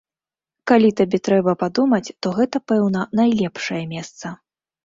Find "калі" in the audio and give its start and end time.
0.71-0.89